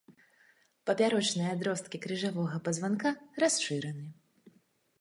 Папярочныя 0.89 1.49
адросткі 1.57 1.97
крыжавога 2.07 2.63
пазванка 2.69 3.09
расшыраны. 3.45 4.05